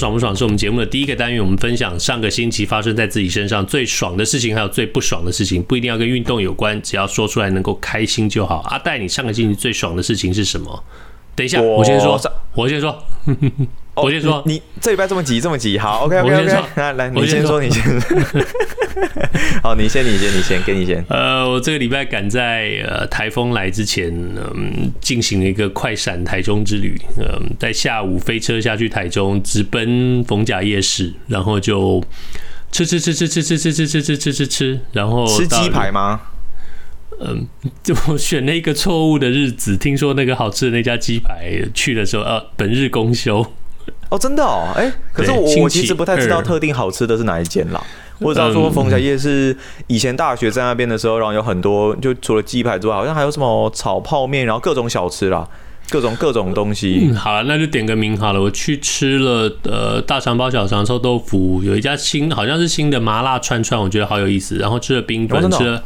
[0.00, 8.60] 爽不爽是我们节目的第一个单元，我们分享上个星期发生在自己身上最爽的事情，还有最不爽的事情，不一定要跟运动有关，只要说出来能够开心就好。
[8.70, 10.82] 阿戴，你上个星期最爽的事情是什么？
[11.36, 12.18] 等一下，我先说，
[12.54, 12.98] 我先说。
[14.02, 18.40] 我先说，你，你这礼拜这么急，这么急，好，OK OK OK， 来来，你先说，你先说，
[19.62, 21.04] 好，你先，你先，你先，给你先。
[21.08, 32.02] 呃，我这个礼拜赶在呃台风来之前，嗯，进行了一个快闪台中之旅，嗯，在下午飞车下去台中，直奔逢甲夜市，然后就
[32.72, 36.20] 吃吃吃吃吃吃吃吃吃吃吃吃吃，然后吃鸡排吗？
[37.22, 37.46] 嗯，
[37.82, 43.44] 就 我选了一个错误的日子，听说那个好吃的那家鸡排去的时候，呃，本日公休。
[44.10, 47.82] 哦，真的哦，哎、欸，可是我我其实不太知道特定好吃的是哪一间啦。
[48.18, 55.48] 我知道说逢甲夜市以前大学在那边的时候，然后有很多，就除了鸡排之外，好像还有什么炒泡面，然后各种小吃啦，
[55.88, 57.08] 各种各种东西。
[57.08, 58.42] 嗯，好了，那就点个名好了。
[58.42, 64.56] 我去吃了呃大肠包小肠臭豆腐，有一家新好像是新的麻辣串串，我觉得好有意思。
[64.56, 65.82] 然后吃了冰炖，吃了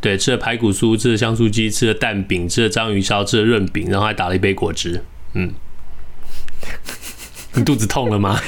[0.00, 5.02] 对，吃了排骨酥，吃了香酥鸡，吃了蛋饼，吃了章鱼烧，吃了润饼，然后还打了一杯果汁。
[5.32, 5.54] 嗯。
[7.58, 8.40] 你肚子痛了吗？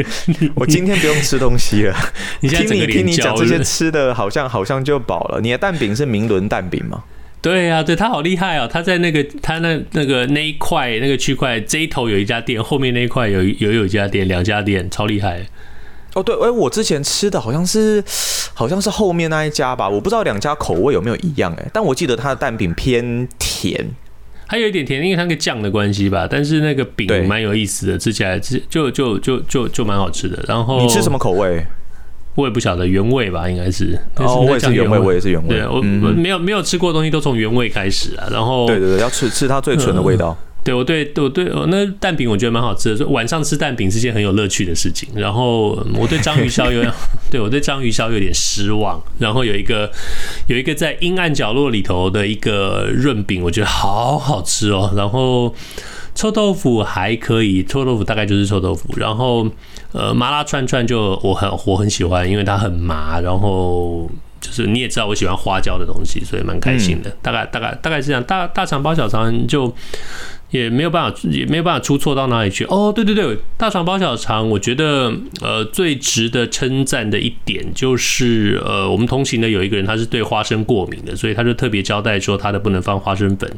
[0.56, 1.96] 我今天不用吃东西了。
[2.40, 5.40] 你现在听你听你讲这些吃的，好像好像就饱了。
[5.40, 7.04] 你的蛋饼是明伦蛋饼吗？
[7.42, 8.66] 对呀、啊，对，他好厉害哦。
[8.66, 15.44] 他在那个他那那个那一块那个区块这一头有一家店，后面那一块有有有一家店，两家店超厉害。
[16.14, 18.02] 哦，对，哎，我之前吃的好像是
[18.54, 23.90] 好像是后面那一家吧，我不知道两家口味有没有一样哎，但我记得他的蛋饼偏甜。
[24.54, 26.28] 还有一点甜，因为它那个酱的关系吧。
[26.30, 30.38] 但是那个饼蛮有意思的，吃起来就就就就就就蛮好吃的。
[30.46, 31.60] 然后你吃什么口味？
[32.36, 33.98] 我也不晓得，原味吧，应该是。
[34.14, 35.48] 哦，我也是原味，我也是原味。
[35.48, 38.28] 对，我没有没有吃过的东西都从原味开始啊。
[38.30, 40.38] 然后，对对对，要吃吃它最纯的味道。
[40.40, 42.96] 嗯对，我对，我对，我那蛋饼我觉得蛮好吃的。
[42.96, 45.06] 说晚上吃蛋饼是件很有乐趣的事情。
[45.14, 46.82] 然后我对章鱼烧有，
[47.30, 48.98] 对我对章鱼烧有点失望。
[49.18, 49.90] 然后有一个
[50.46, 54.90] 有一个在阴暗角落里头的一个润饼，我觉得好好吃哦。
[54.96, 55.54] 然后
[56.14, 58.88] 臭豆腐还可以，臭豆腐大概就是臭豆腐。
[58.96, 59.46] 然后
[59.92, 63.20] 呃麻辣串串就我很我很喜欢，因为它很麻。
[63.20, 64.10] 然后
[64.40, 67.10] 就是你也知道我喜欢花椒的东西，所以蛮开心的。
[67.20, 69.70] 大概大概大概是这样，大大肠包小肠就。
[70.54, 72.64] 也没有办法，也没有办法出错到哪里去。
[72.66, 83.50] 哦，对对对，大肠包小肠，我觉得呃最值得称赞的一点就是，呃，我们同行的有一个人他是对花生过敏的，所以他就特别交代说他的不能放花生粉。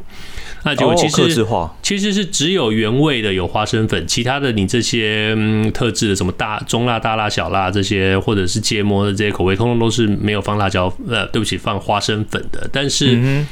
[0.63, 1.45] 那结果其实
[1.83, 12.67] 其实是只有原味的有花生粉，其他的你这些嗯特制的什么大中辣、大辣、小辣这些，或者是芥末的这些口味，通通都是没有放辣椒，呃，对不起，放花生粉的。
[12.73, 13.45] 但是。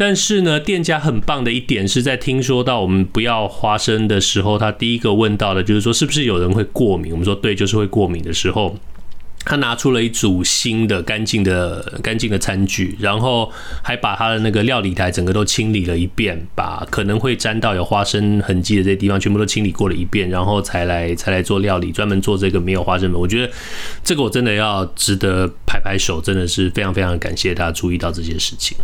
[0.00, 7.10] 但是呢，店家很棒的一点是在听说到我们不要花生的时候，他第一个问到的就是说是不是有人会过敏？
[7.10, 8.76] 我们说对，就是会过敏的时候，
[9.44, 13.50] 他拿出了一组新的干净的干净的餐具，然后
[13.82, 23.20] 还把他的那个料理台整个都清理了一遍，把可能会沾到有花生痕迹的这些地方全部都清理过了一遍，然后才来才来做料理，专门做这个没有花生粉。
[23.20, 23.52] 我觉得
[24.04, 28.76] 这个我真的要值得拍拍手，真的是非常非常感谢他注意到这些事情。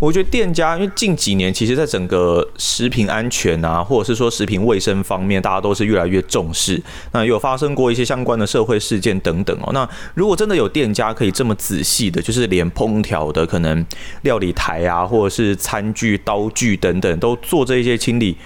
[0.00, 6.82] 我觉得店家，因为近几年其实，在整个食品安全啊，或者是说食品卫生方面，大家都是越来越重视。
[7.12, 9.72] 那有发生过一些相关的社会事件等等哦。
[9.72, 13.86] 那如果真的有店家可以这么仔细的，就是连烹调的可能
[14.22, 18.36] 料理台啊，或者是餐具、刀具等等，都做这些清理，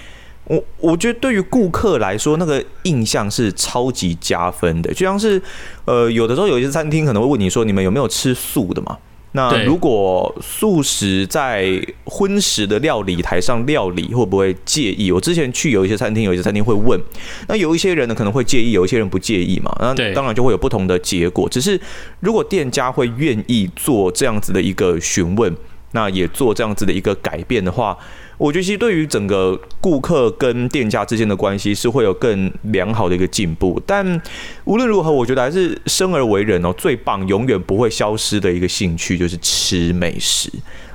[0.45, 4.93] 我我觉得对于顾客来说，那个印象是超级加分的。
[4.93, 5.41] 就像是
[5.85, 8.97] 呃，有的时候有一些餐厅可能会问你说，你们有没有吃素的嘛？
[9.33, 15.11] 那如果素食在荤食的料理台上料理，会不会介意？
[15.11, 16.99] 我之前去有一些餐厅，有一些餐厅会问，
[17.47, 19.71] 那有一些人呢可能会介意，有一些人不介意嘛？
[19.79, 21.47] 那当然就会有不同的结果。
[21.47, 21.79] 只是
[22.19, 25.55] 如果店家会愿意做这样子的一个询问，
[25.91, 27.97] 那也做这样子的一个改变的话。
[28.39, 34.19] 我觉得其实对于整个顾客跟店家之间的关系是会有更良好的一个进步，但
[34.63, 40.49] 无论如何，我觉得还是生而为人哦，最棒永远不会消失的一个兴趣就是吃美食。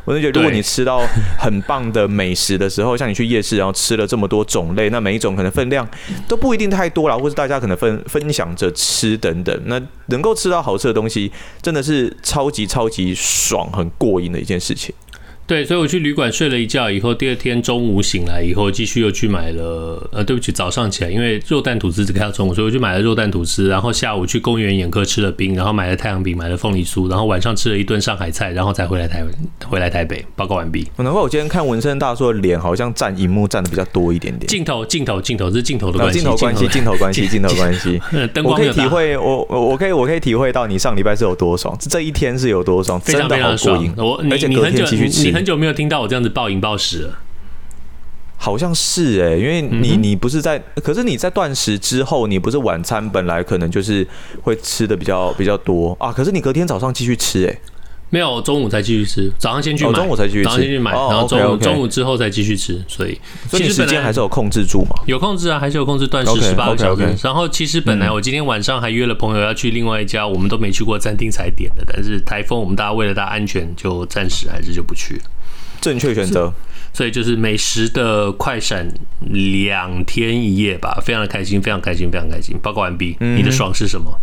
[0.07, 1.01] 我就觉得，如果你吃到
[1.39, 5.87] 很棒的美食的时候，像你去夜市，然后吃了这么多种类，那每一种可能分量
[6.27, 11.31] 都不一定太多啦，或是大家可能分分享着吃等等，那能够吃到好吃的东西，
[11.63, 14.95] 真的是超级超级爽，很过瘾的一件事情。
[15.47, 20.09] 对，所以我去旅馆睡了一觉以后，第二天中午醒来以后，继续又去买了。
[20.11, 23.69] 呃，对不起，早上起来，因为肉蛋吐司只开到中午，所以我去买了肉蛋吐司。
[23.69, 29.23] 然后下午去公园眼科吃了冰，然后买了太阳饼，买了凤梨酥，然后晚上吃了一顿上海菜，然后才回来台
[29.69, 30.89] 回来台北报告完毕。
[30.97, 34.47] 难怪我今天看纹身大叔的脸好像占荧幕占的比较多一点点。
[34.49, 36.21] 镜头，镜头，镜头，这是镜头的关系。
[36.21, 38.01] 镜头关系，镜头关系，镜头关系。
[38.33, 43.85] 灯光我可以体会，我我可以我可以体会到你上礼拜是有多爽，这一天是有多爽，非常非常爽。
[43.99, 47.19] 我你你很久你很久没有听到我这样子暴饮暴食了，
[48.37, 54.07] 好像是哎、欸，因为你你不是在，可是你在断食之后，你不是晚餐本来可能就是
[54.43, 55.97] 会吃的比较比较多。
[55.99, 57.61] 啊，可是你隔天早上继续吃哎、欸，
[58.15, 63.21] 没有，中午才继续吃，早上先去买，哦、中午才继续吃，早上先去买，然后中午、中午之后再继续吃，所以
[63.51, 67.03] 所以时间还是有控制住嘛，有控制啊，还是有控制断食十八个小时。
[67.25, 75.23] 然后其实本来我今天晚上还约了朋友要去另外一家我们都没去过餐厅才点的，但是台风我们大家为了大家安全，就暂时还是就不去了。
[75.81, 76.53] 正确选择，
[76.93, 78.87] 所以就是美食的快闪
[79.33, 82.57] 两天一夜吧，非常的开心，非常开心，非常开心。
[82.63, 84.17] 报告完毕，你的爽是什么？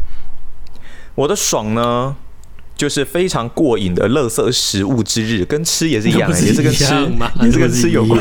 [1.15, 2.15] 我的爽呢，
[2.81, 6.83] 就是非常过瘾的垃圾食物之日，跟吃也是一样，也是跟吃，
[7.43, 8.19] 也是跟吃有关。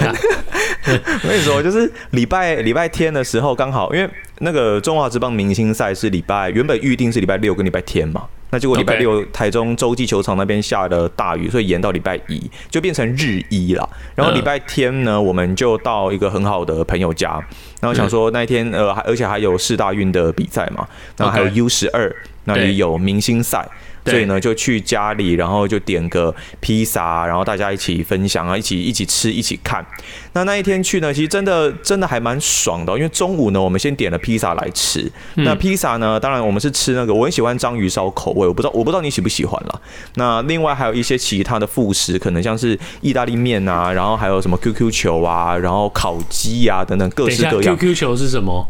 [1.23, 4.07] 我跟你说，就是礼拜礼拜天的时候，刚好因为
[4.41, 8.27] 那个中华职棒明星赛是礼拜原本预定是礼拜六跟礼拜天嘛。
[8.51, 13.89] 那结果礼拜六台中洲际球场那边下了大雨，所以延到礼拜一，就变成日一了。
[14.15, 17.43] 然后礼拜天呢，我们就到一个很好的朋友家，
[17.81, 20.87] 然后想说那一天呃，而且还有四大运的比赛嘛，
[21.17, 22.15] 然后还有 U 十二，
[22.45, 23.67] 那里有明星赛。
[24.05, 29.85] 所以呢，就去家里，然后就点个披萨，然后大家一起分享啊，一起一起吃，一起看。
[30.33, 35.11] 那那一天去呢，其实真的真的还蛮爽的，因为中午呢，我们先点了披萨来吃。
[35.35, 39.81] 那披萨呢，当然我们是吃那个，我很喜欢章鱼烧口味，我不知道我不知道你喜不喜欢啦。
[40.15, 47.77] 那另外还有一些其他的副食，可能像是意大利面啊，然后还有什么 QQ 球啊，然后烤鸡啊等等各式各样。
[47.77, 48.67] QQ 球是什么？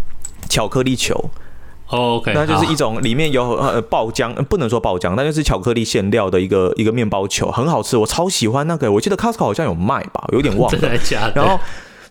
[0.48, 1.30] 巧克力球。
[1.90, 8.92] Oh, OK，那就是一种里面有呃爆浆，不能说爆浆，那就是巧克力馅料的一个一个面包球，很好吃，我超喜欢那个。
[8.92, 10.78] 我记得 Costco 好像有卖吧，有点忘了。
[10.78, 11.42] 真的假的？
[11.42, 11.58] 然后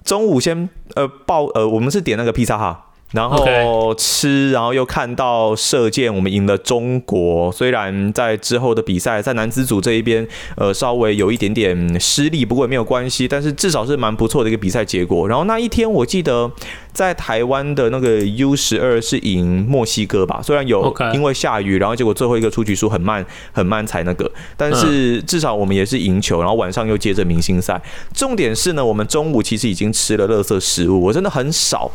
[0.04, 2.86] 中午先呃爆呃，我们是点那个披萨哈。
[3.12, 7.52] 然后吃，然后又看到射箭，我们赢了中国。
[7.52, 13.28] 虽然在之后的比赛，在男子组这一边，呃，稍微有一点点失利，不过也没有关系。
[13.28, 15.28] 但是至少是蛮不错的一个比赛结果。
[15.28, 16.52] 然后那一天，我记得
[16.92, 20.42] 在台湾的那个 U 十二是赢墨西哥吧？
[20.44, 24.30] 虽然有因为下雨，然后结果最后一个出局数很慢，很慢才那个。
[24.58, 26.40] 但是至少我们也是赢球。
[26.40, 27.82] 然后晚上又接着明星赛。
[28.14, 31.02] 重点是呢，我们中午其实已经吃了垃圾食物。
[31.02, 31.92] 我真的很少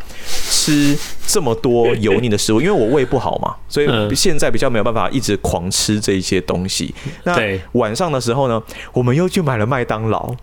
[0.50, 0.96] 吃。
[1.26, 6.94] 这么多油腻的食物，因为我胃不好嘛，所以现在比较没有办法一直狂吃这些东西。
[7.24, 7.36] 那
[7.72, 8.62] 晚上的时候呢，
[8.92, 10.34] 我们又去买了麦当劳。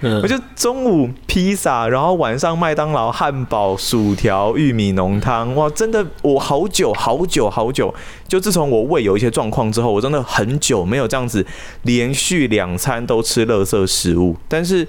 [0.00, 5.54] 我就中午披萨，然后晚上麦当劳汉堡、薯条、玉米浓汤。
[5.54, 7.92] 哇，真的，我好久好久好久，
[8.28, 11.44] 就自从我胃有一些状况之后，我真的很久没有这样子
[11.82, 14.36] 连续两餐都吃垃圾食物。
[14.46, 14.86] 但是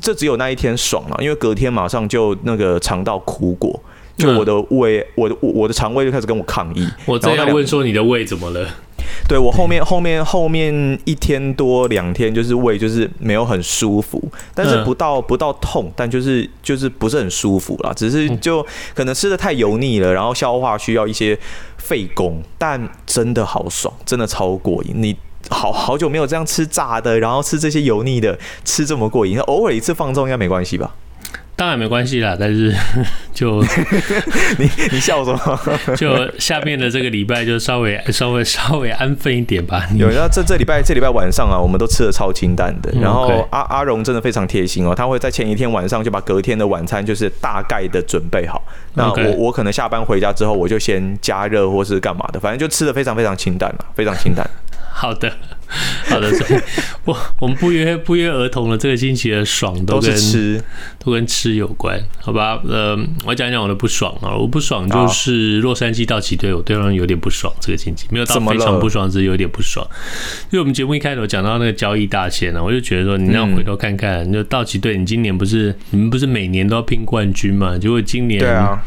[0.00, 3.80] 这只有那一天爽了，因为隔天马上就那个尝到苦果。
[4.16, 6.88] 就我的胃，嗯、我的我的肠胃就开始跟我抗议。
[7.04, 8.64] 我正要问说你的胃怎么了？
[9.28, 14.22] 对，我后面后面后面一天多两天，就是胃就是没有很舒服，
[14.54, 21.38] 但是不到不到痛，但就是就是不是很舒服啦，只是就可能吃的太油腻了，然后消化需要一些
[21.78, 24.94] 费工，但真的好爽，真的超过瘾。
[24.96, 25.16] 你
[25.50, 30.94] 好好久没有这样吃炸的，然后吃这些油腻的，吃这么过瘾，偶尔一次放纵应该没关系吧？
[31.56, 32.74] 当然没关系啦，但是
[33.32, 33.62] 就
[34.58, 35.60] 你你笑什么？
[35.96, 39.86] 就下面的这个礼拜就稍微稍微稍微安分一点吧。
[39.96, 42.92] 有，然后这这礼拜这礼拜晚上啊，我们都吃的超清淡的。
[43.00, 48.60] 然后阿阿荣真的非常贴心哦，他会在前一天晚上就把隔天的晚餐就是大概的准备好。
[48.94, 54.44] 那我我可能下班回家之后，我就先加热或是干嘛的，反正就吃的非常非常清淡了，非常清淡。
[55.04, 55.30] 好的，
[56.08, 56.60] 好的，所以
[57.04, 60.64] 我我们不约不约而同的这个星期的爽都跟都吃，
[60.98, 62.58] 都跟吃有关，好吧？
[62.66, 67.52] 呃，我讲讲我的不爽啊，我不爽就是洛杉矶道奇队，我对他们有点不爽。
[67.60, 69.86] 这个星期没有到非常不爽，只是有点不爽。
[70.50, 77.76] 因为我们节目一开头讲到那个交易大限呢，我就觉得说，你要回头看看，就道奇队，你今年不是你们不是每年都要拼冠军嘛？
[77.76, 78.82] 结果今年，对啊。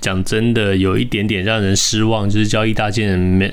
[0.00, 3.52] 讲真的，有一点点让人失望，就是交易大件没，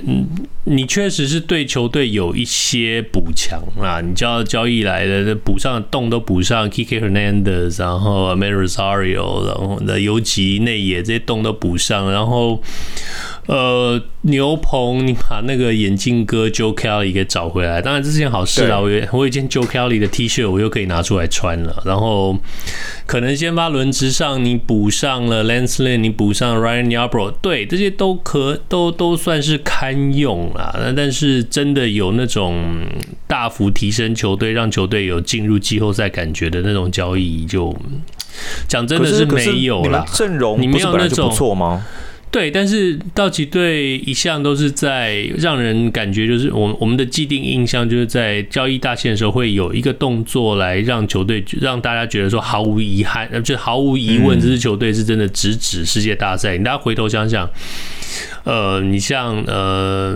[0.65, 12.61] 你确实是对球队有一些补强啊，你叫交易来的补上洞都补上，Kiki Hernandez，然后 Amed Rosario，然后的游击内野这些洞都补上，然后。
[13.47, 18.79] 呃，牛棚，你把那个眼镜哥 Joe Kelly 给找回来，当然这是件好事啦！
[18.79, 21.83] 我有我有一件 Joe Kelly 的 T 恤，我又可以拿出来穿了。
[21.85, 22.35] 然后，
[23.05, 30.75] 可能先发轮值上你补上了 Lance Lynn，你补上 Ryan Yarbrough，对，这些都可都都算是堪用啦。
[30.79, 32.63] 那但是真的有那种
[33.27, 37.75] 大幅提升球队，让球队有进入季后赛感觉的那种交易，就
[38.67, 40.03] 讲真的是没有啦。
[40.11, 41.85] 阵容你没有那种错吗？
[42.35, 56.57] 对，但是道奇队一向都是在让人感觉就是我我们的既定印象就是在交易大限的时候会有一个动作来让球队让大家觉得说毫无遗憾，就毫无疑问这支球队是真的直指世界大赛。
[56.57, 57.49] 你大家回头想想。
[58.45, 60.15] 呃，你像呃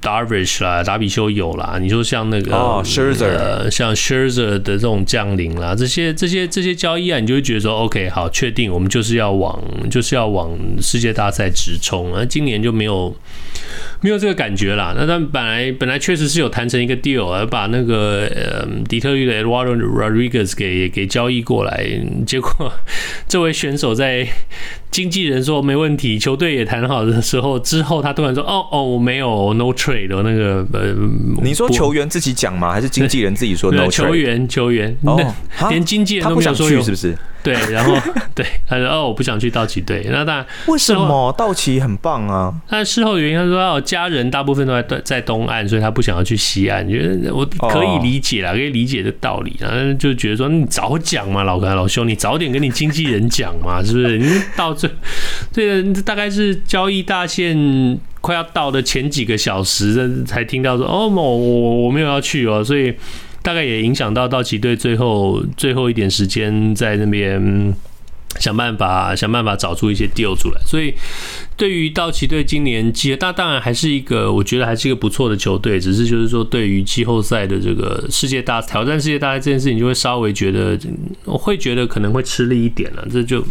[0.00, 13.14] ，Darvish 啦，达比修有啦，你说像那个哦，Scherzer，呃，像 Scherzer 的这种将领啦，这些这些这些交易啊，你就会觉得说，OK，好，确定我们就是要往就是要往世界大赛在直冲，而今年就没有
[14.00, 14.94] 没有这个感觉啦。
[14.96, 21.84] 那他们本来本来确实是有谈成一个 deal，而把那个呃底特律的 Eduardo Rodriguez 给给交易过来，
[22.26, 22.72] 结果
[23.28, 24.26] 这位选手在。
[24.90, 30.94] 经纪人说没问题，球队也谈好的时候，之后他突然说：“哦哦，我没有 no trade 的那个呃。”
[31.44, 32.72] 你说球员自己讲吗？
[32.72, 33.90] 还是经纪人自己说 no trade？
[33.90, 35.34] 球员球员哦，
[35.68, 37.14] 连经纪人都没有说有，是不是？
[37.42, 37.94] 对，然后
[38.34, 42.54] 对他说：“哦，我不想去道奇队。”那当然，为什么道奇很棒啊？
[42.68, 49.56] 但事后原因他说：“家人大部分都在在东岸，所以他不想要去西岸。”觉得我可以理解啦，可以理解的道理。
[49.62, 54.18] 啊就觉得说：“你早讲嘛，老哥老兄，你早点跟你经纪人讲嘛，是不是？
[54.18, 54.88] 你到这
[55.52, 62.94] 这大概是交易大限快要到的前几个小时才听到说：‘哦，我我我没有要去哦。’所以。”
[63.40, 67.72] 大概也影响到道奇队最后最后一点时间在那边
[68.38, 70.94] 想办法想办法找出一些 deal 出来，所以
[71.56, 80.78] 对于道奇队今年季，那当然还是一个我觉得还是一个不错的球队，只是就是说对于季后赛的这个世界大挑战世界大赛这件事情，就会稍微觉得
[81.24, 83.06] 我会觉得可能会吃力一点了。
[83.10, 83.42] 这就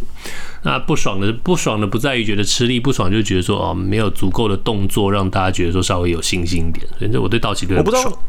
[0.63, 6.87] 那不爽的不爽的不在于觉得吃力，不爽就觉得说哦没有足够的动作让大家觉得说稍微有信心一点。
[6.99, 8.21] 所以这我对道奇队我不知道。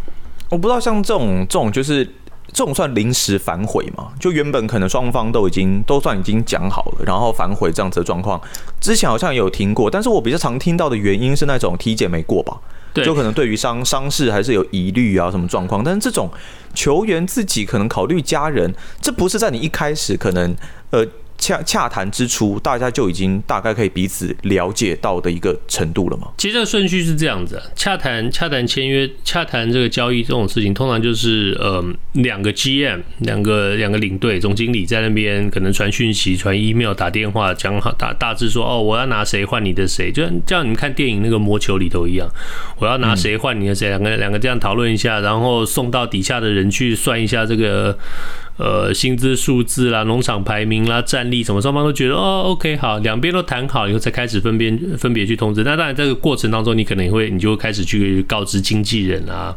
[0.51, 2.09] 我不知道像这种这种就是
[2.53, 4.09] 这种算临时反悔嘛？
[4.19, 8.41] 就原本可能双方都已经都算已经讲好了，然后反悔这样子的状况，
[8.81, 12.57] 之前好像也有听过，但是我比较常听到的原因是那种体检没过吧？
[12.95, 16.29] 就可能对于伤伤势还是有疑虑啊什么状况，但是这种
[16.75, 20.57] 球员自己可能考虑家人，这不是在你一开始可能
[20.91, 21.07] 呃。
[21.39, 26.29] 洽洽谈之初，大家就已经大概可以彼此了解到的一个程度了吗？
[26.37, 31.83] 其实这个顺序是这样子，洽谈、洽谈签约、洽谈这个交易这种事情，通常就是呃
[32.15, 42.29] 两个 GM、两个两个领队、总经理在那边可能传讯息、传 email、打电话讲好大大致说哦，我要拿谁换你的谁，就像你们看电影那个魔球里头一样，
[42.79, 47.97] 我要拿谁换你的谁，两个两个这样讨论一下，然后送到底下的人去算一下这个。
[48.59, 55.63] 呃，薪资数字啦，农场排名啦，战力什么，双方都觉得哦，OK，好，两边都谈好以后，才开始分别分别去通知。
[55.63, 59.57] 那当然，这个过程当中，你可能也会，你就会开始去告知经纪人啊。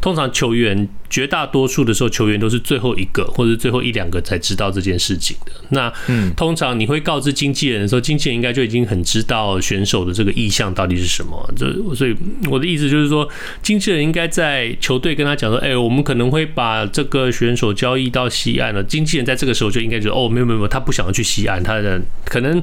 [0.00, 5.50] 通常球员绝大多数的时候，球员都是最后一个或者最后一两个才知道这件事情的。
[5.70, 11.52] 那嗯，通常你会告知经纪人的时候，经纪人应该就已经很知道选手的这个意向到底是什么。
[11.56, 12.14] 这所以
[12.48, 13.28] 我的意思就是说，
[13.64, 18.27] 经纪人应该在球队跟他讲说，哎，我们可能会把这个选手交易到。
[18.28, 22.62] 西安了，经纪人在这个时候就应该觉得哦，没有没有没有，他不想要去西安，他的可能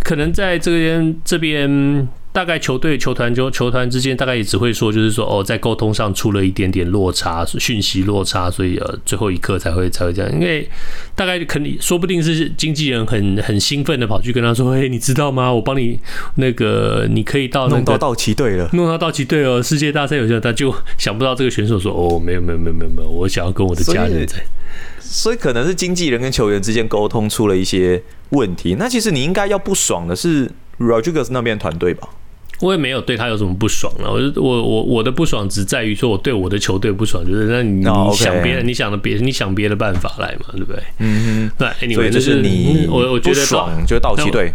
[0.00, 10.68] 可能在这边这边大概球队球团就球团之间大概也只会说，就是说哦，在沟通上出了一点点落差，讯息落差，所以呃最后一刻才会才会这样，因为
[11.14, 15.52] 大概肯定说不定是经纪人很很兴奋的跑去跟他说，嘿，你知道吗？
[15.52, 15.96] 我帮你
[16.34, 24.44] 那个你可以到那个弄到道奇队了，弄到道奇队哦，世界大赛有效，他就想不到这个选手说哦，没有没有没有没有没有，我想要跟我的家人在。
[24.98, 28.74] 所以可能是经纪人跟球员之间沟通出了一些问题。
[28.76, 30.50] 那其实你应该要不爽的是
[30.80, 32.08] Rodriguez 那边团队吧？
[32.64, 34.10] 我也没有对他有什么不爽了。
[34.10, 40.82] 我我我我的不爽只在于说我对我的球队不爽，就是那你你想别的，你想的别，你想别的办法来嘛，对不对？
[40.98, 41.70] 嗯哼。
[41.78, 44.50] 对，所以这是你，我我觉得不爽，就是道奇队。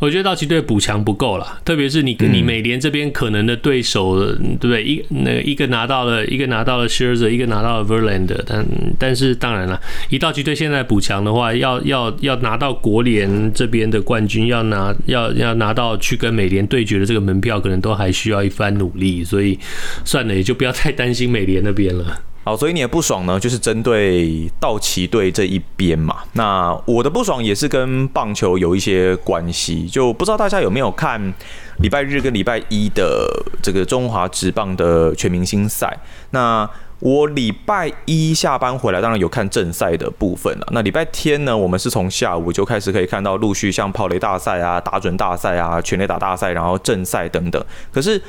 [0.00, 4.82] 我觉得道奇队补强不够了，特别是你跟你美联这边可能的对手，对不对？
[4.82, 8.66] 一那一个拿到了一个拿到了 Scherzer，一个拿到了 Verlander，但
[8.98, 19.58] 但是当然了，一道奇队现在补强的话，要要要拿到国联这边的冠军，要拿要要拿到去跟美联对决的这个门票，可能都还需要一番努力，所以
[20.04, 22.20] 算了，也就不要太担心美联那边了。
[22.44, 26.18] 好，所以你的不爽呢，就是针对道奇队这一边嘛。
[26.34, 31.32] 那我的不爽也是跟棒球有一些关系，就不知道大家有没有看
[31.78, 33.26] 礼拜日跟礼拜一的
[33.62, 35.98] 这个中华职棒的全明星赛。
[36.32, 36.68] 那
[37.00, 40.68] 我礼拜一下班回来，当然有看正赛的部分了。
[40.72, 47.64] 那礼拜天呢，我们是从下午就开始可以看到陆续像跑垒大赛啊、打准大赛啊、全垒打大赛，然后正赛等等。
[47.90, 48.20] 可是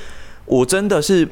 [0.46, 1.28] 我真的是。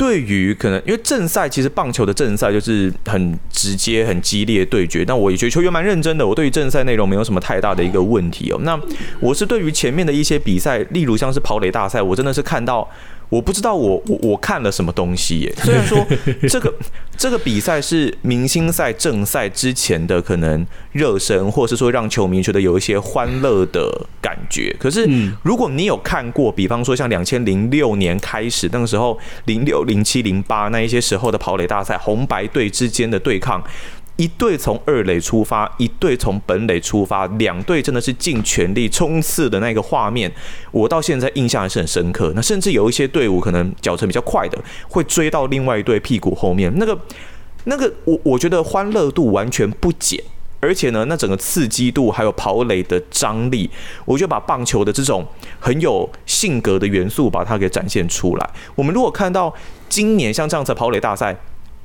[0.00, 5.04] 对于可能，因为正赛其实棒球的正赛就是很直接、很激烈对决。
[5.06, 8.58] 那我也觉得球员蛮认真的，我对于正赛内容没有什么太大的一个问题哦。
[8.62, 8.80] 那
[9.20, 12.88] 我是对于前面的一些比赛，例如像是跑垒大赛，我真的是看到。
[13.30, 15.54] 我不知道我我我看了什么东西耶。
[15.64, 16.06] 虽然说
[16.48, 16.74] 这个
[17.16, 24.74] 这个比赛是明星赛正赛之前的可能热身，或是说让球迷觉得有一些欢乐的感觉。
[24.78, 25.08] 可是
[25.42, 33.62] 如果你有看过，比方说像两千零六年开始那个时候，零六零七零八那一些时候的跑垒大赛，红白队之间的对抗。
[34.20, 40.30] 一队从二垒出发，一队从本垒出发，两队真的是尽全力冲刺的那个画面，
[40.72, 42.30] 我到现在印象还是很深刻。
[42.36, 47.00] 那甚至有一些队伍可能脚程比较快的，会追到另外一队屁股后面，那个
[47.64, 50.22] 那个我我觉得欢乐度完全不减，
[50.60, 53.70] 而且呢，那整个刺激度还有跑垒的张力，
[54.04, 55.26] 我就把棒球的这种
[55.58, 58.50] 很有性格的元素把它给展现出来。
[58.74, 59.54] 我们如果看到
[59.88, 61.34] 今年像这样子的跑垒大赛。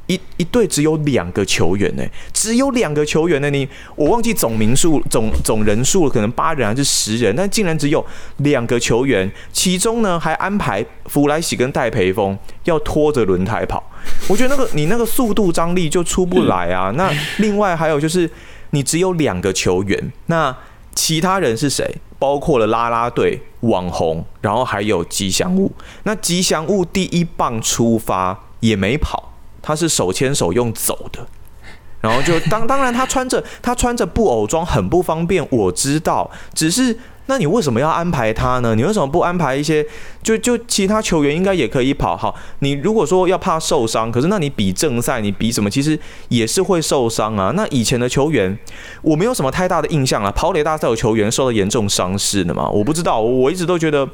[0.08, 3.50] 一一队只有两个球员呢，只有两个球员呢。
[3.50, 8.06] 你我忘记总名数总总人数了，可能八人还是十人，但竟然只有
[8.38, 13.84] 两个球员，其中呢还安排弗莱喜跟戴培峰要拖着轮胎跑。
[14.28, 16.92] 我觉得那个你那个速度张力就出不来啊。
[16.96, 18.30] 那另外还有就是
[18.72, 20.56] 你只有两个球员，那
[20.94, 21.96] 其他人是谁？
[22.18, 25.72] 包括了啦啦队、网红，然后还有吉祥物。
[26.04, 29.34] 那吉祥物第一棒出发也没跑。
[29.66, 31.26] 他是手牵手用走的，
[32.00, 36.30] 然后就当当然他穿着他穿着布偶装很不方便，我知道。
[36.54, 36.96] 只是
[37.26, 38.76] 那你为什么要安排他呢？
[38.76, 39.84] 你为什么不安排一些
[40.22, 42.16] 就就其他球员应该也可以跑？
[42.16, 45.68] 好，你如果说要怕受伤，可是那你比正赛，你比什么？
[45.68, 47.52] 其实也是会受伤啊。
[47.56, 48.56] 那以前的球员
[49.02, 50.30] 我没有什么太大的印象啊。
[50.30, 52.70] 跑垒大赛有球员受到严重伤势的吗？
[52.70, 54.08] 我不知道，我一直都觉得。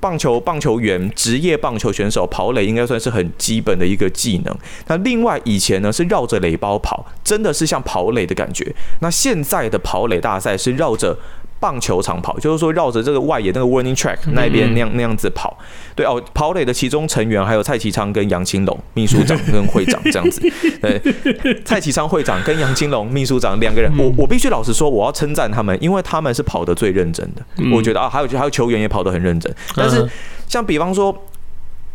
[0.00, 4.56] 棒球棒球员、职业棒球选手跑垒应该算是很基本的一个技能。
[4.86, 8.74] 那另外以前呢是绕着垒包跑，真的是像跑垒的感觉。
[9.00, 11.16] 那现在的跑垒大赛是绕着。
[11.64, 15.56] 棒球场跑，就是说绕着这个外野那个 warning track 那边那样那样子跑。
[15.96, 20.42] 对哦，跑垒的其中成员还有蔡其昌跟杨青龙秘书长跟会长这样子。
[20.82, 27.42] 对，蔡其昌会长跟杨青龙秘书长两个人，我我必须老实说，我要称赞他们，因为他们是跑得最认真的。
[27.74, 29.50] 我觉得啊，还有还有球员也跑得很认真。
[29.74, 30.06] 但是
[30.46, 31.16] 像比方说，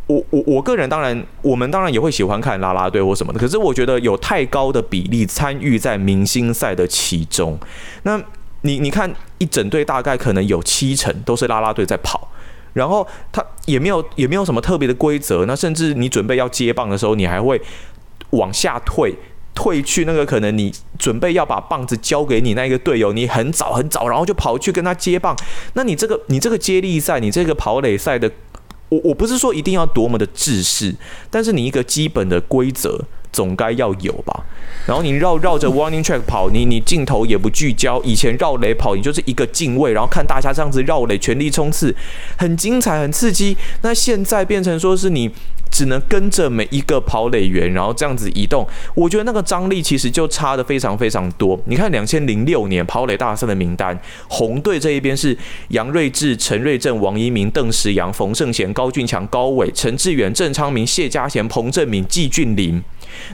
[0.08, 3.38] 我我我个人当然，我们当然也会喜欢看啦啦队或什么的。
[3.40, 7.60] 可是我觉得有太高的比例参与在明星赛的其中，
[8.02, 8.20] 那。
[8.62, 12.30] 你你看，一整队大概可能有七成都是拉拉队在跑，
[12.74, 17.62] 然后他也没有也没有什么特别的规则，那甚至你准备要接棒的时候，你还会
[18.32, 19.16] 往下退，
[19.56, 25.36] 退去那个可能你准备要把棒子交给你那个队友，你很早很早，然后就跑去跟他接棒，
[25.74, 28.30] 那你这个你这个接力赛，你这个跑垒赛的，
[28.90, 30.94] 我我不是说一定要多么的制式，
[31.30, 33.06] 但是你一个基本的规则。
[33.32, 34.44] 总该要有吧，
[34.88, 38.02] 然后你绕绕着 warning track 跑，你你镜头也不聚焦。
[38.04, 41.96] 以前绕垒跑，你就是一个敬畏，然后看大家这样子绕垒，全力冲刺，
[42.38, 43.56] 很精彩，很刺激。
[43.84, 45.30] 那现在变成说是你
[45.72, 48.68] 只能跟着每一个跑垒员，然后这样子移动。
[48.96, 51.60] 我觉得那个张力其实就差得非常非常多。
[51.66, 55.38] 你看，两千零六年跑垒大赛的名单，红队这一边是
[55.70, 62.82] 杨睿智、陈瑞正、王一鸣、邓时阳、冯胜贤、高俊强、高伟、陈志远、郑昌明、谢家贤、彭政闵、季俊林。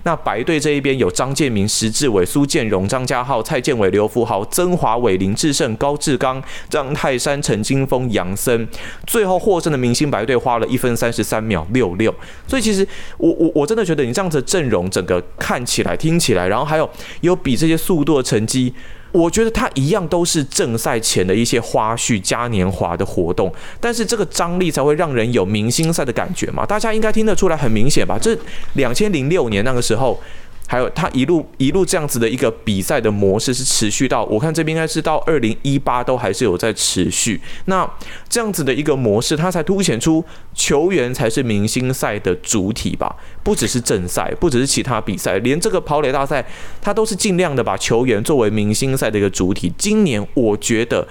[0.03, 8.67] 那白队这一边有张建明、石志伟、苏建荣、张家浩、蔡建伟、刘福豪、曾华伟、林志胜、高志刚、张泰山、陈金峰、杨森。
[9.05, 12.13] 最后获胜的明星白队花了一分三十三秒六六。
[12.47, 16.89] 所以其实我我我真的觉得你这样子的阵容，整个看起来、听起来，然后还有
[17.21, 18.73] 有比这些速度的成绩。
[19.15, 23.49] 我觉得它一样都是正赛前的一些花絮、嘉年华的活动，
[23.79, 26.65] 但是这个张力才会让人有明星赛的感觉嘛。
[26.65, 28.19] 大家应该听得出来，很明显吧？
[28.21, 28.37] 这
[28.73, 30.19] 两千零六年那个时候，
[30.67, 37.39] 还有他一路一路这样子的一个比赛的模式是持续到，我看这边应该是到二零一八都还是有在持续。
[37.65, 37.89] 那
[38.27, 40.23] 这样子的一个模式，它才凸显出
[40.53, 43.15] 球员才是明星赛的主体吧？
[43.43, 46.45] 不只是正赛，不只是其他比赛，连这个跑垒大赛，
[46.81, 49.71] 它都是尽量的把球员作为明星赛的一个主体。
[49.77, 51.07] 今年我觉得。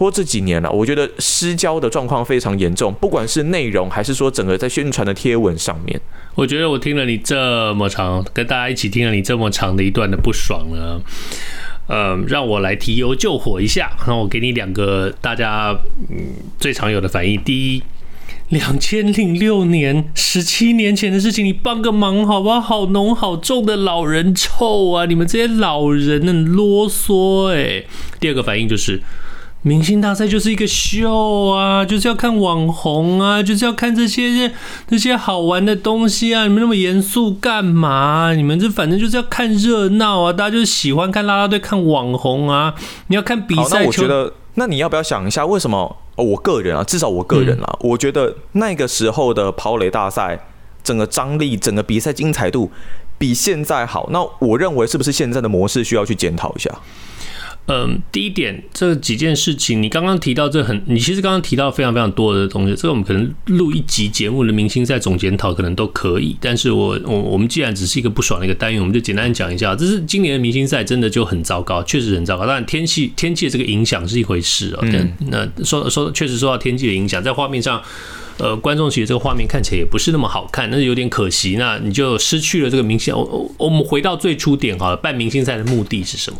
[0.00, 6.00] 或这几年了，我觉得失焦的状况非常严重，不管是内容还是说整个在宣传的贴文上面。
[6.34, 10.98] 我觉得我听了你这么长，跟大家一起听了你这么长的一段的不爽呢，
[11.86, 13.92] 呃，让我来提油救火一下。
[14.06, 15.76] 那我给你两个大家
[16.58, 17.82] 最常有的反应：第一，
[18.48, 22.58] 两千零六年十七年前的事情，你帮个忙好不好？
[22.58, 25.04] 好浓好重的老人臭啊！
[25.04, 27.84] 你们这些老人很啰嗦哎。
[28.18, 29.02] 第二个反应就是。
[29.62, 34.50] 明星大赛就是一个秀啊，就是要看网红啊，就是要看这些
[34.88, 36.44] 这些好玩的东西啊！
[36.44, 38.32] 你们那么严肃干嘛？
[38.34, 40.32] 你们这反正就是要看热闹啊！
[40.32, 42.74] 大家就是喜欢看啦啦队、看网红啊！
[43.08, 45.94] 你要看比赛，那我觉得，那你要不要想一下，为什么？
[46.16, 50.40] 哦，我个人啊，至少我个人啊，嗯、我觉得那个时候的跑垒大赛，
[50.82, 52.70] 整个张力、整个比赛精彩度
[53.18, 54.08] 比现在好。
[54.10, 56.70] 那我认为，是不是现在的模式需要去检讨一下？
[57.66, 66.36] 嗯，第一点，这几件事情，你刚刚提到这很，你其实刚刚提到非常非常多的东西，这个我们可能录一集节目的明星赛总检讨可能都可以。
[66.40, 72.44] 但是我我我们既然只是一个不爽的一个单元，我们就简单讲一下，这是今年的明星赛真的就很糟糕，确实很糟糕。
[72.44, 77.80] 当然天气天气的这个影响是一回事啊、喔，嗯，那说说确实受到天气的影响，在画面上。
[78.40, 81.56] 呃，观众其实这个画面看起来也不是那么好看，那是有点可惜。
[81.58, 83.14] 那你就失去了这个明星。
[83.14, 86.38] 我我们回到最初点好了，办明星赛的目的是什么？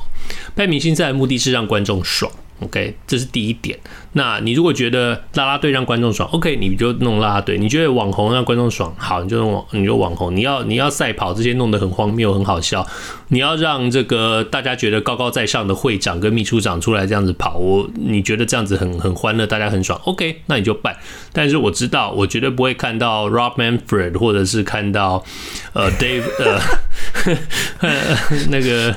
[0.54, 2.32] 办明星赛的目的是让观众爽。
[2.60, 3.78] OK，这是第一点。
[4.12, 7.56] 那你如果觉得啦啦队让观众爽，OK，你就弄啦啦队。
[7.58, 10.34] 你觉得网红让观众爽，好，你就弄网，你就网红。
[10.34, 12.86] 你要你要赛跑这些弄得很荒谬、很好笑。
[13.28, 20.96] 你要让这个大家觉得高高在上的会长跟秘书长出来这样子跑，我你觉得这样子很很欢乐，大家很爽，OK，那你就办。
[21.32, 25.24] 但是我知道，我绝对不会看到 Rob Manfred 或者是看到
[25.72, 26.58] 呃 Dave 呃
[28.50, 28.94] 那个。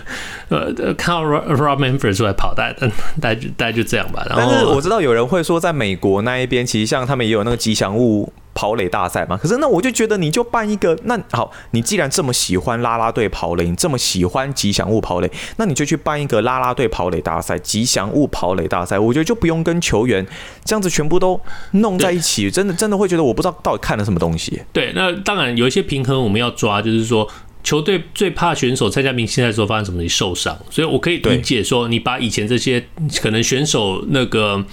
[0.50, 2.88] 呃，看到 Rob Manfred 出来跑，大概
[3.20, 4.24] 大家就大家就这样吧。
[4.30, 9.36] 然后，但是我知道有人会说，在美国那一边，其实像他们也有那个吉祥物跑垒大赛嘛。
[9.36, 19.00] 可是那我就觉得，你就办一个，那好，你既然这么喜欢啦啦队跑垒，你这么喜欢吉祥物跑垒，那你就去办一个啦啦队跑垒大赛、吉祥物跑垒大赛。
[19.00, 20.24] 我觉得就不用跟球员
[20.64, 21.40] 这样子全部都
[21.72, 24.62] 弄在一起，真的真的会觉得我不知道到底看了什么东西。
[24.72, 27.28] 对，那当然有一些平衡我们要抓，就是说。
[27.64, 32.86] 球队最怕选手参加明星赛的时候发生什么你受伤，所以我可以理解说，你把以前这些
[33.22, 34.64] 可能选手那个。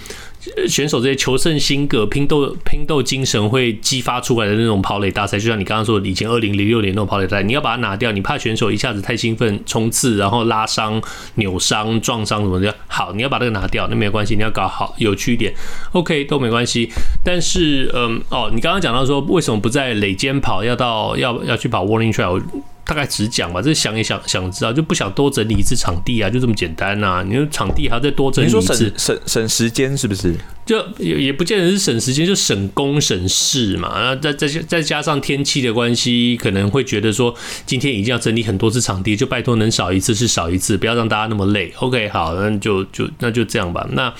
[0.67, 11.01] 选手这些求胜心格、拼斗拼斗精神会激发出来的那种跑垒大赛，就像你刚刚说的，以前二零零六年那种跑垒赛，你要把它拿掉，你怕选手一下子太兴奋冲刺，然后拉伤、
[11.35, 12.73] 扭伤、撞伤什么的。
[12.87, 15.53] 好，你要把这个拿掉，那没有关系，你要搞好有趣一点
[15.91, 16.89] ，OK 都没关系。
[17.23, 22.41] 但是，嗯，哦，你刚刚讲到说为什么不在垒间跑，要到要要去跑 Warning Trail？
[22.83, 30.30] 大概只讲吧，这想也想想知道，就不想多整理一次场地啊，就这么简单呐、你说场地还要再多整理一次，你说省省省时间是不是？
[30.65, 33.99] 就也也不见得是省时间，就省工省事嘛。
[33.99, 37.33] 然后再再再加上天气的关系，可能会觉得说
[37.65, 41.73] 今天一定要整理很多次场地，就拜托能少一次是少一次，不要让大家那么累。
[41.77, 43.87] OK，好，那就就那就这样吧。
[43.91, 44.13] 那。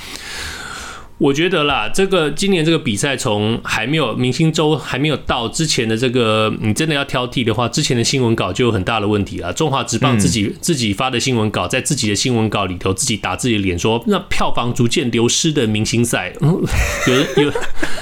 [1.22, 9.54] 我觉得啦，这个今年这个比赛从还没有明星周还没有到之前的这个，你真的要挑剔的话，之前的新闻稿就有很大的问题了。
[9.54, 16.60] 中华职棒自己自己发的新闻稿，在自己的新闻稿里头自己打自己的脸说，那票房逐渐流失的明星赛，嗯
[17.08, 17.54] 有人 有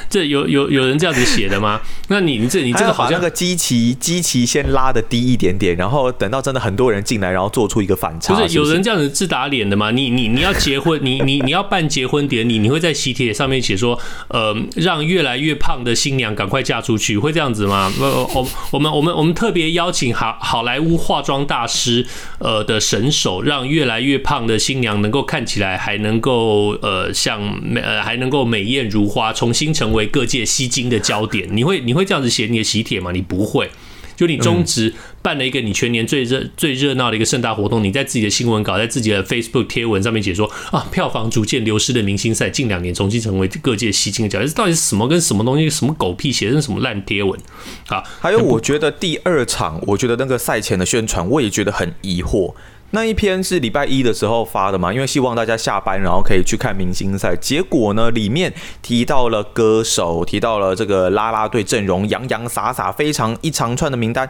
[0.10, 1.82] 这有有有人这样子写的吗？
[2.08, 8.34] 那你你这你这个好像那个基期基期先拉的低一点点，然后等到真的很多人进来，然后做出一个反差。
[8.34, 9.92] 不是有人这样子自打脸的吗？
[9.92, 12.94] 你你你要结婚，你你你要办结婚典礼，你会在。
[13.10, 17.92] 喜帖上面写说，呃，让越来越胖的新娘赶快嫁出去，会这样子吗？
[18.00, 22.06] 呃，我我们我们我们特别邀请好好莱坞化妆大师，
[22.38, 31.50] 呃的神手，让越来越胖的新娘能够看起来还能够呃像美呃还能够美艳如花，重新成为各界吸睛的焦点。
[31.52, 33.12] 你会你会这样子写你的喜帖吗？
[33.12, 33.72] 你不会。
[34.20, 45.70] 就你中职办了一个你全年最热最热闹的一个盛大活动，你在自己的新闻稿，在自己的 Facebook 贴文上面写说啊，票房逐渐流失的明星赛，近两年重新成为各界吸睛的焦点，这到底是什么跟什么东西？
[45.70, 47.40] 什么狗屁写的什么烂贴文
[47.88, 48.04] 啊？
[48.20, 52.54] 还有，我觉得第二场，我觉得那个赛前的宣传，我也觉得很疑惑。
[52.92, 54.92] 那一篇是礼拜一的时候发的嘛？
[54.94, 57.36] 因为希望大家下班然后可以去看明星赛。
[57.36, 64.30] 结果呢，里面提到了歌手，提到了这个啦啦队阵容，洋洋洒洒，非常一长串的名单。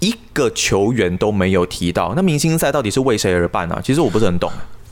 [0.00, 2.14] 一个球员都没有提到。
[2.16, 4.50] 那明星赛到底是为谁而办呢、其实我不是很懂。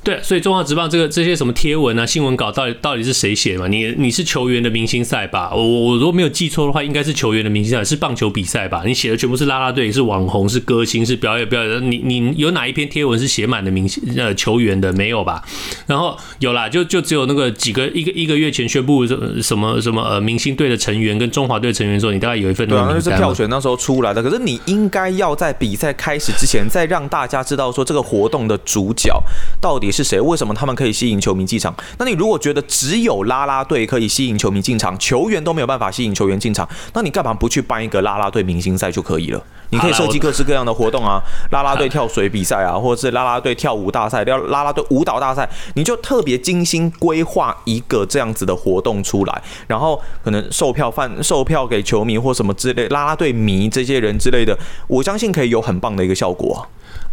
[0.09, 3.69] 对，所以中华职棒这个这些什么贴文啊、新闻稿，到底到底是谁写的嘛？
[3.69, 5.51] 你你是球员的明星赛吧？
[5.55, 8.83] 我我如果没有记错的话，应该是球员的明星赛，是棒球比赛吧？
[8.87, 11.91] 你写的全部是啦啦队，是网红，是歌星，是表演表演。
[11.91, 14.91] 你你有哪一篇贴文是写满的明星呃球员的？
[14.95, 15.45] 没有吧？
[15.87, 19.15] 然后有啦，就就只有那个几个一个一个月前宣布什
[19.55, 24.23] 么什么呃明星队的成员跟中华队成员的时候，你大概有一份对啊，那是票选那时候出来的。
[24.23, 29.23] 可是你应该要在比赛开始之前，再让大家知道说这个活动的主角
[29.61, 30.21] 到底是谁？
[30.21, 30.79] 为什么他们？
[30.79, 31.75] 可以吸引球迷进场。
[31.99, 39.43] 那你如果觉得只有啦啦队可以吸引球迷进场，球员都没有办法吸引球员进场，那你干嘛不去办一个啦啦队明星赛就可以了？
[39.71, 54.57] 你可以设计各式各样的活动啊，啦啦队跳水比赛啊，或者是啦啦队跳舞大赛，要啦啦队舞蹈大赛，你就特别精心规划一个这样子的活动出来，然后可能售票贩售票给球迷或什么之类，啦啦队迷这些人之类的，
[54.87, 56.65] 我相信可以有很棒的一个效果。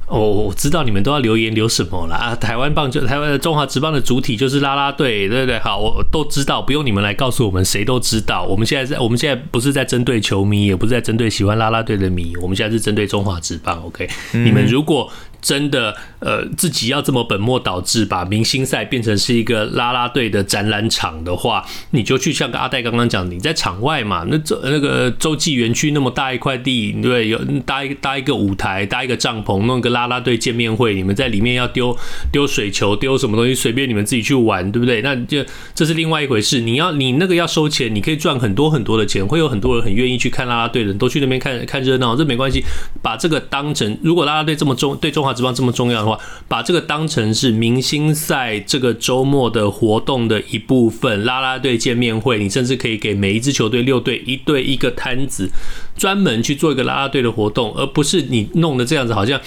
[0.08, 2.36] 哦，我知道你们都要留言留什么了啊！
[2.36, 5.60] 台湾棒球，台湾的中华职棒的主体就是啦啦队，对不对？
[5.60, 8.44] 好，我都知道，不用你们来告诉我们，谁都知道。
[8.44, 13.82] 我们现在在，我们现在不是在针对球迷，也不是在针对喜欢啦啦队的迷，我们现在是针对中华职棒。
[13.84, 15.12] OK，嗯，你们如果。
[15.42, 31.96] 真的，呃，自己要这么本末倒置，把明星赛变成是一个啦啦队的展览场的话，你就去像个阿戴刚刚讲，你在场外嘛，那洲那个洲际园区那么大一块地，对，有搭一搭一个舞台，搭一个帐篷，弄个啦啦队见面会，你们在里面要丢
[32.32, 35.04] 丢水球，丢什么东西，随便你们自己去玩，对不对？
[35.04, 36.60] 那就这是另外一回事。
[36.62, 42.64] 你要你那个要收钱，你可以赚很多很多的钱，会有很多人很愿意去看啦啦队的人都去那边看看热闹，这没关系。
[43.04, 46.15] 把这个当成，如果啦啦队这么重，对中华职棒这么重要的话，
[46.48, 55.50] 把这个当成是明星赛这个周末的活动的一部分，拉拉队见面会，你甚至可以给每一支球队六队一队一个摊子，
[55.98, 59.40] 专门去做一个拉拉队的活动，而不是你弄的这样子，好像。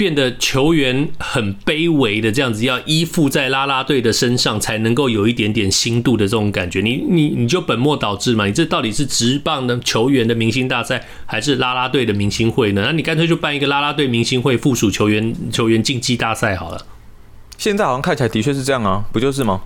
[0.00, 8.46] 变得球员很卑微的这样子，要依附在啦啦队的身上才能够有一点点心度的这种感觉，你你你就本末倒置嘛？
[8.46, 12.82] 你这到底是职棒的球员的明星大赛，还是啦啦队的明星会呢？
[12.86, 16.86] 那你干脆就办一个啦啦队明星会附属球员球员竞技大赛好了。
[17.58, 19.60] 现在好像看起来的确是这样啊，不就是吗？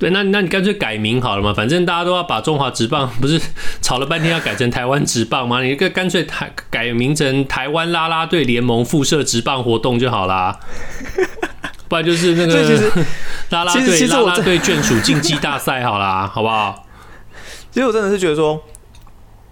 [0.00, 3.38] 对，那那你干脆改名好了嘛，反正大家都要把中华职棒不是
[3.82, 5.62] 吵了半天要改成台湾职棒吗？
[5.62, 10.58] 你个干脆台改名成台湾啦啦队联盟附设职棒活动就好啦，
[11.86, 12.54] 不然就是那个
[13.50, 16.86] 啦啦队拉拉队眷属竞技大赛好啦，好不好？
[17.70, 18.60] 其实我真的是觉得说。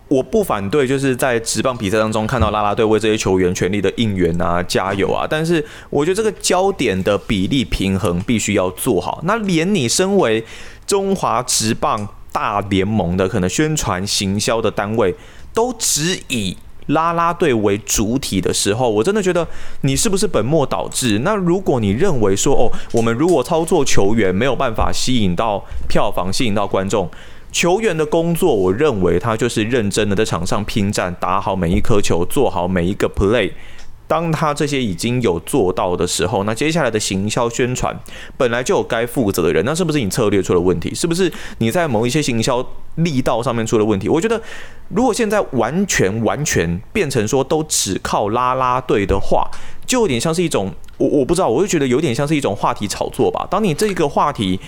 [0.09, 5.27] 我不反对，就是在职棒比赛当中看到啦啦队为这些球员全力的应援啊、加油啊。
[5.29, 9.21] 但是我觉得这个焦点的比例平衡必须要做好。
[9.25, 10.43] 那连你身为
[10.87, 15.15] 中华职棒大联盟的可能宣传行销的单位，
[15.53, 19.47] 都只以啦啦队为主体的时候，我真的觉得
[19.83, 21.19] 你是不是本末倒置？
[21.23, 27.11] 那如果你认为说哦，我们如果操作球员没有办法吸引到票房、吸引到观众。
[27.51, 33.51] 球员的工作，我认为他就是认真的在场上拼战，打好每一颗球，做好每一个 play。
[34.07, 37.95] 当他这些已经有做到的时候，那接下来的行销宣传
[38.39, 40.95] 本来就有该负责的人，那是不是你策略出了问题？
[40.95, 44.09] 是不是你在某一些行销力道上面出了问题？
[44.09, 44.41] 我觉得，
[44.89, 49.47] 如果现在完全完全变成说都只靠拉拉队的话，
[49.85, 53.47] 就有点像是一种我我不知道，我就觉得有点像是一种话题炒作吧。
[53.51, 54.59] 当你这个话题。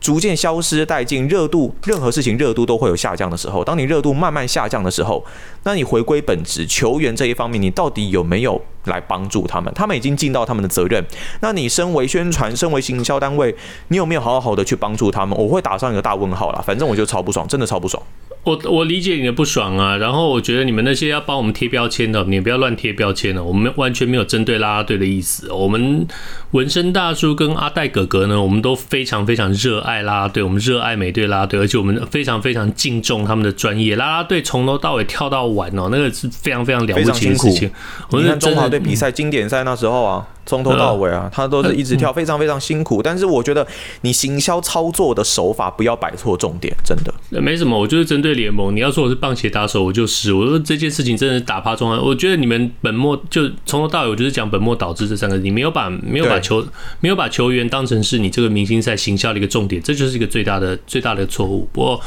[0.00, 3.64] 逐渐消失殆尽，热度，任何事情热度都会有下降的时候。
[3.64, 5.24] 当你热度慢慢下降的时候，
[5.64, 9.72] 那你回归本质，球员这一方面，你到底有没有来帮助他们？
[9.74, 11.04] 他们已经尽到他们的责任。
[11.40, 13.54] 那你身为宣传，身为行销单位，
[13.88, 15.36] 你有没有好好的去帮助他们？
[15.38, 16.62] 我会打上一个大问号啦。
[16.64, 18.02] 反正我就超不爽，真的超不爽。
[18.46, 23.42] 我我理解你的不爽啊，然后我觉得你们那些要帮我们贴标签的，你不要乱贴标签了。
[23.42, 25.50] 我们完全没有针对啦啦队的意思。
[25.50, 26.06] 我们
[26.52, 33.96] 纹身大叔跟阿戴哥哥呢，我们都非常非常热爱啦啦队，我们热爱美队啦啦队，而且我们非常非常敬重他们的专业。
[33.96, 37.68] 啦啦队从头到尾跳到晚哦，那个是非常非常了不起的事情。
[38.12, 40.24] 我们看中华队比赛经典赛那时候啊。
[40.46, 43.02] 从头到尾啊，他都是一直跳，非常非常辛苦。
[43.02, 43.66] 但是我觉得
[44.00, 47.12] 你行销操作的手法不要摆错重点，真的。
[47.42, 48.74] 没什么，我就是针对联盟。
[48.74, 50.32] 你要说我是棒协打手，我就是。
[50.32, 52.00] 我说这件事情真的是打趴中央。
[52.00, 55.42] 我觉得你们本末就从头到尾，我就是讲本末倒置这三个字。
[55.42, 56.64] 你没有把没有把球
[57.00, 61.68] 没有把球员当成是你这个明星赛行销的一个重点，这就是一个最大的最大的错误。
[61.72, 62.00] 不过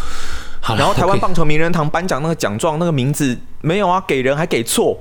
[0.62, 4.98] 好，然后台湾棒球名人堂颁奖那个奖状那个名字没有啊，给人还给错。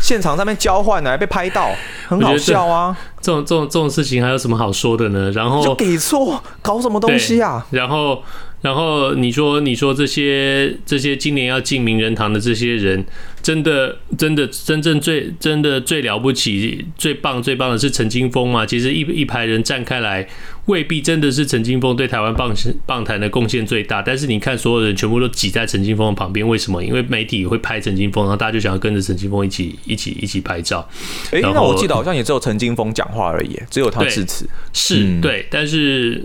[0.00, 1.70] 现场在那边交换呢，还被拍到，
[2.08, 2.96] 很好笑啊！
[3.20, 5.30] 这种这种这种事情还有什么好说的呢？
[5.32, 7.66] 然后就给错，搞什么东西啊？
[7.70, 8.22] 然后
[8.62, 13.04] 然后你说，你说这些这些今年要进名人堂的这些人，
[13.42, 18.64] 真的真的真正最真的最了不起、最棒最棒的是陈金峰吗？
[18.64, 20.26] 其实一一排人站开来，
[20.70, 22.54] 未必真的是陈金峰对台湾棒
[22.86, 24.00] 棒坛的贡献最大。
[24.00, 26.82] 但是你看，所有人全部都挤在陈金峰的旁边，为什么？
[26.82, 30.88] 因为媒体会拍陈金峰，然后大家就想要跟着陈金峰一起一起一起拍照。
[31.32, 34.48] 哎，那我记得好像也只有陈金峰讲话而已，只有他致辞。
[34.72, 36.22] 是、嗯、对，但是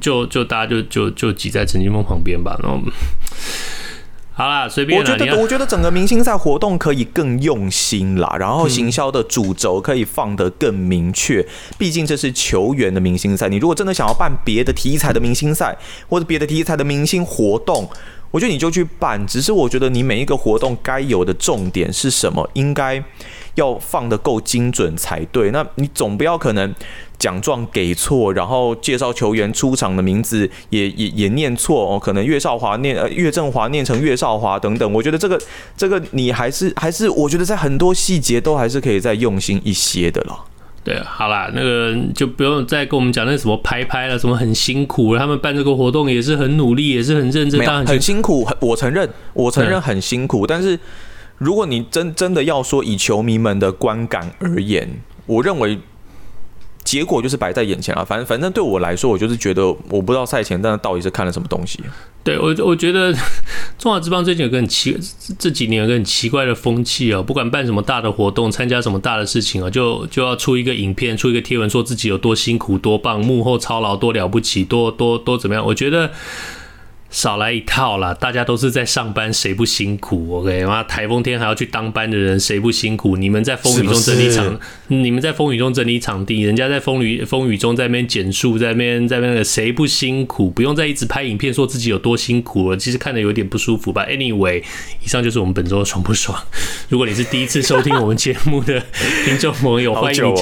[0.00, 2.58] 就就大家就就就挤在陈金峰旁边吧。
[2.62, 2.80] 然后
[4.34, 4.98] 好啦，随便。
[4.98, 11.46] 我觉得，我觉得整个明星赛活动可以更用心啦，然后行销的主轴可以放得更明确。
[11.76, 15.76] 毕竟这是球员的明星赛，你如果真的想要办别的题材的明星赛，
[16.08, 17.88] 或者别的题材的明星活动，
[18.32, 19.24] 我觉得你就去办。
[19.28, 23.00] 只是我觉得你每一个活动该有的重点是什么，应该
[23.54, 25.52] 要放得够精准才对。
[25.52, 26.74] 那你总不要可能。
[27.18, 35.40] 奖状给错，然后介绍球员出场的名字也 也也念错哦，可能岳少华念呃岳振华念成岳少华等等，我觉得这个
[35.76, 40.36] 这个你还是还是我觉得在很多细节都还是可以再用心一些的啦。
[40.84, 50.78] 对，好啦，那个就不用再跟我们讲那什么拍拍了，什么很辛苦，他们办这个活动也是很努力，也是很认真，当然很辛苦，我承认我承认很辛苦，但是
[51.38, 54.88] 如果你真真的要说以球迷们的观感而言，
[55.26, 55.78] 我认为。
[56.92, 61.80] 结果就是摆在眼前了，反正反正对我来说，我就是觉得我不知道赛前，但是到底是看了什么东西。
[62.22, 63.10] 对我，我觉得
[63.80, 64.94] 中华之邦最近有个很奇，
[65.38, 75.64] 这几年有个很奇怪的风气啊，不管办什么大的活动，参加什么大的事情啊，就就要出一个影片，出一个贴文，说自己有多辛苦、多棒，幕后操劳多了不起，多多多怎么样？
[75.64, 76.10] 我觉得。
[77.12, 78.14] 少来一套啦！
[78.14, 80.82] 大家都是在上班，谁不辛苦？OK 妈？
[80.82, 83.18] 台风天还要去当班的人，谁不辛苦？
[83.18, 90.50] 你们在风雨中整理场，是是你们在风雨中整理场地，人家在风雨风雨中在那边剪树，在那边在那个，谁不辛苦？
[90.50, 94.62] 不用再一直拍影片说自己有多辛苦了，其实看的有点不舒服吧？Anyway，
[95.04, 96.42] 以上就是我们本周的爽不爽？
[96.88, 98.82] 如果你是第一次收听我们节目的
[99.26, 100.40] 听众朋友，欢迎你。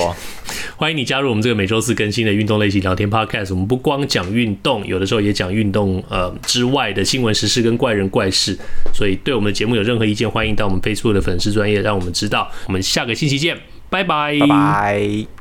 [0.77, 3.51] 欢迎你加入我们这个每周四更新的运动类型聊天 Podcast。
[3.51, 8.55] 我们不光讲运动，有的时候也讲运动呃之外的新闻实事跟怪人怪事。
[8.93, 12.51] 所以对我们的节目有任何意见，欢迎到我们 Facebook 的粉丝专业让我们知道。
[12.67, 13.57] 我们下个星期见，
[13.89, 15.40] 拜拜。